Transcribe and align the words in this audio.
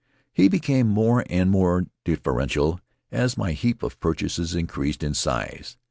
He 0.33 0.47
became 0.47 0.87
more 0.87 1.23
and 1.29 1.51
more 1.51 1.85
deferential 2.05 2.79
as 3.11 3.37
my 3.37 3.51
heap 3.51 3.83
of 3.83 3.99
purchases 3.99 4.55
increased 4.55 5.03
in 5.03 5.13
size. 5.13 5.77